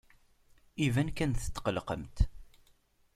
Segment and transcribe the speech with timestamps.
[0.85, 2.17] Iban kan tetqellqemt.